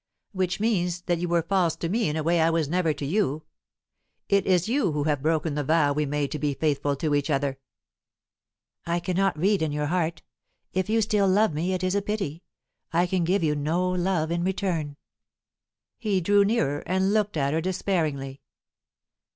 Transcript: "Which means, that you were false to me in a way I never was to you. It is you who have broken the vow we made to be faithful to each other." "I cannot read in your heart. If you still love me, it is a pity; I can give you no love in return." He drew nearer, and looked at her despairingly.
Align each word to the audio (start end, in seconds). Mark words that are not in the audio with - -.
"Which 0.31 0.59
means, 0.59 1.01
that 1.01 1.19
you 1.19 1.27
were 1.27 1.43
false 1.43 1.75
to 1.75 1.87
me 1.87 2.09
in 2.09 2.15
a 2.15 2.23
way 2.23 2.39
I 2.41 2.49
never 2.49 2.89
was 2.89 2.95
to 2.95 3.05
you. 3.05 3.43
It 4.29 4.47
is 4.47 4.67
you 4.67 4.93
who 4.93 5.03
have 5.03 5.21
broken 5.21 5.53
the 5.53 5.63
vow 5.63 5.93
we 5.93 6.07
made 6.07 6.31
to 6.31 6.39
be 6.39 6.55
faithful 6.55 6.95
to 6.95 7.13
each 7.13 7.29
other." 7.29 7.59
"I 8.83 8.99
cannot 8.99 9.37
read 9.37 9.61
in 9.61 9.71
your 9.71 9.85
heart. 9.85 10.23
If 10.73 10.89
you 10.89 11.03
still 11.03 11.27
love 11.27 11.53
me, 11.53 11.73
it 11.73 11.83
is 11.83 11.93
a 11.93 12.01
pity; 12.01 12.41
I 12.91 13.05
can 13.05 13.23
give 13.23 13.43
you 13.43 13.53
no 13.55 13.91
love 13.91 14.31
in 14.31 14.43
return." 14.43 14.97
He 15.99 16.19
drew 16.19 16.43
nearer, 16.43 16.79
and 16.87 17.13
looked 17.13 17.37
at 17.37 17.53
her 17.53 17.61
despairingly. 17.61 18.41